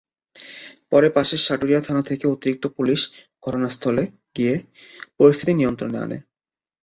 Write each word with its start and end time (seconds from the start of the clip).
পরে 0.91 1.07
পাশের 1.15 1.41
সাটুরিয়া 1.45 1.81
থানা 1.81 2.01
থেকে 2.01 2.25
অতিরিক্ত 2.27 2.65
পুলিশ 2.77 3.01
ঘটনাস্থলে 3.43 4.03
গিয়ে 4.35 4.53
পরিস্থিতি 5.19 5.53
নিয়ন্ত্রণে 5.55 5.97
আনে। 5.97 6.17